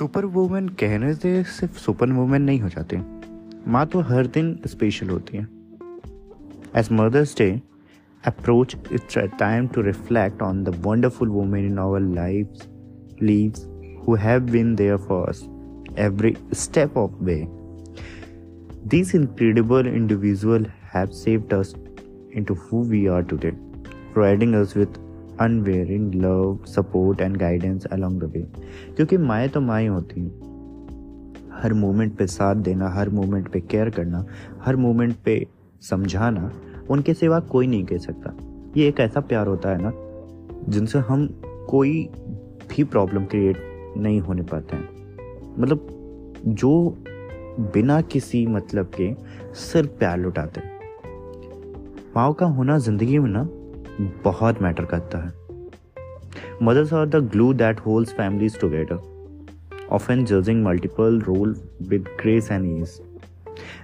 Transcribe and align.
Super 0.00 0.24
women 0.24 0.68
कहने 0.68 1.14
से 1.14 1.42
सिर्फ़ 1.42 1.78
सुपर 1.78 2.10
वूमेन 2.10 2.42
नहीं 2.42 2.60
हो 2.60 2.68
जाते। 2.68 2.96
माँ 3.68 3.86
तो 3.86 4.00
हर 4.00 4.26
दिन 4.26 4.58
स्पेशल 4.66 5.08
होती 5.08 5.36
है। 5.36 5.42
As 6.76 6.88
mother's 6.92 7.36
day 7.38 7.60
approach 8.26 8.76
it's 8.92 9.18
a 9.18 9.24
time 9.24 9.66
to 9.66 9.80
reflect 9.80 10.42
on 10.42 10.64
the 10.64 10.68
wonderful 10.86 11.28
women 11.28 11.66
in 11.66 11.78
our 11.78 12.00
life 12.00 12.48
leaves 13.22 13.66
who 14.06 14.14
have 14.14 14.40
been 14.40 14.74
there 14.74 14.96
for 14.96 15.32
every 15.98 16.36
step 16.54 16.96
of 16.96 17.12
way 17.24 17.46
this 18.86 19.14
incredible 19.14 19.86
individual 19.86 20.66
have 20.94 21.06
saved 21.06 21.54
us 21.54 21.74
into 22.34 22.54
who 22.54 22.82
we 22.82 23.06
are 23.06 23.22
today 23.22 23.50
providing 23.50 24.54
us 24.54 24.76
with 24.76 25.09
unwavering 25.40 26.14
love 26.14 26.58
support 26.66 27.20
and 27.20 27.36
guidance 27.36 27.86
along 27.86 28.20
the 28.20 28.24
way 28.24 28.40
क्योंकि 28.96 29.16
माएँ 29.16 29.48
तो 29.48 29.60
माएँ 29.60 29.88
होती 29.88 30.20
हैं। 30.20 30.50
हर 31.62 31.72
moment 31.72 32.16
पे 32.16 32.26
साथ 32.26 32.54
देना, 32.54 32.88
हर 32.88 33.08
moment 33.08 33.48
पे 33.48 33.60
care 33.60 33.90
करना, 33.90 34.26
हर 34.64 34.76
मोमेंट 34.76 35.16
पे 35.24 35.46
समझाना, 35.80 36.52
उनके 36.90 37.14
सिवा 37.14 37.40
कोई 37.40 37.66
नहीं 37.66 37.84
कह 37.84 37.98
सकता। 37.98 38.36
ये 38.76 38.88
एक 38.88 39.00
ऐसा 39.00 39.20
प्यार 39.20 39.46
होता 39.46 39.68
है 39.70 39.78
ना, 39.82 39.92
जिनसे 40.68 40.98
हम 40.98 41.26
कोई 41.70 42.10
भी 42.70 42.84
प्रॉब्लम 42.84 43.24
क्रिएट 43.24 43.56
नहीं 43.96 44.20
होने 44.20 44.42
पाते 44.42 44.76
हैं। 44.76 44.88
मतलब 45.58 45.86
जो 46.48 46.98
बिना 47.60 48.00
किसी 48.00 48.46
मतलब 48.46 48.90
के 49.00 49.14
सिर्फ़ 49.54 49.90
प्यार 49.90 50.18
लुटाते 50.18 50.60
माओ 52.16 52.32
का 52.32 52.46
होना 52.46 52.78
ज़िंदगी 52.78 53.18
में 53.18 53.30
ना 53.30 53.48
बहुत 54.24 54.62
मैटर 54.62 54.84
करता 54.84 55.18
है। 55.18 55.32
Mothers 56.62 56.92
are 56.92 57.06
the 57.06 57.16
glue 57.16 57.52
that 57.52 57.80
holds 57.80 58.12
families 58.12 58.58
together 58.60 59.88
often 59.90 60.24
juggling 60.24 60.64
multiple 60.64 61.20
role 61.20 61.56
with 61.82 62.04
grace 62.22 62.50
and 62.52 62.80
ease 62.80 63.00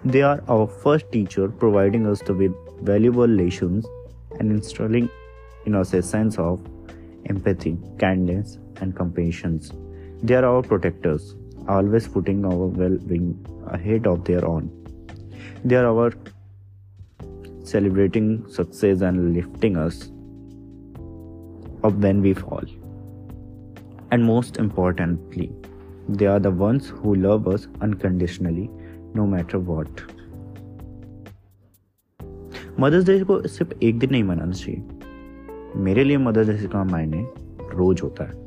they 0.06 0.20
are 0.20 0.40
our 0.50 0.66
first 0.66 1.06
teacher 1.12 1.48
providing 1.48 2.06
us 2.06 2.30
with 2.30 2.54
valuable 2.82 3.30
lesson 3.30 3.82
and 4.40 4.52
installing 4.52 5.08
in 5.68 5.74
a 5.74 5.82
sense 5.82 6.38
of 6.38 6.60
empathy 7.30 7.72
kindness 7.72 8.58
and 8.82 8.92
compassions 8.94 9.70
they 10.24 10.34
are 10.34 10.44
our 10.44 10.62
protectors 10.62 11.34
always 11.68 12.06
putting 12.06 12.46
our 12.46 12.78
well 12.80 12.98
being 13.06 13.34
head 13.74 14.06
of 14.06 14.20
their 14.20 14.44
on 14.44 14.70
they 15.66 15.74
are 15.74 15.84
our 15.84 16.14
celebrating 17.66 18.28
success 18.48 19.00
and 19.02 19.34
lifting 19.34 19.76
us 19.76 20.10
up 21.84 21.94
when 21.94 22.20
we 22.22 22.34
fall. 22.34 22.64
And 24.10 24.24
most 24.24 24.58
importantly, 24.58 25.50
they 26.08 26.26
are 26.26 26.38
the 26.38 26.50
ones 26.50 26.88
who 26.88 27.14
love 27.16 27.48
us 27.48 27.66
unconditionally, 27.80 28.70
no 29.14 29.26
matter 29.26 29.58
what. 29.70 30.06
Mother's 32.80 33.04
day 33.04 33.20
को 33.24 33.40
सिर्फ़ 33.48 33.72
एक 33.82 33.98
दिन 33.98 34.10
नहीं 34.10 34.24
मनाना 34.24 34.52
चाहिए 34.52 35.80
मेरे 35.84 36.04
लिए 36.04 36.16
mother's 36.18 36.48
day 36.48 36.68
का 36.68 36.84
मायने 36.84 37.24
रोज 37.72 38.00
होता 38.02 38.24
है 38.24 38.44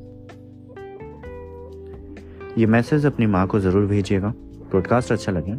ये 2.58 2.66
मैसेज 2.66 3.06
अपनी 3.06 3.26
माँ 3.36 3.45
को 3.48 3.59
ज़रूर 3.59 3.86
भेजिएगा 3.88 4.33
पॉडकास्ट 4.72 5.11
अच्छा 5.11 5.31
लगे 5.31 5.56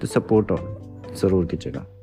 तो 0.00 0.06
सपोर्ट 0.06 0.52
और 0.52 0.62
ज़रूर 1.22 1.46
कीजिएगा 1.46 1.93